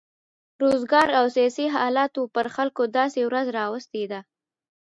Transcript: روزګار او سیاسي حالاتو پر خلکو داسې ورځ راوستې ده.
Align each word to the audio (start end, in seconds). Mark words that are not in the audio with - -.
روزګار 0.63 1.07
او 1.19 1.25
سیاسي 1.35 1.65
حالاتو 1.75 2.21
پر 2.35 2.45
خلکو 2.55 2.83
داسې 2.97 3.19
ورځ 3.27 3.47
راوستې 3.59 4.03
ده. 4.11 4.19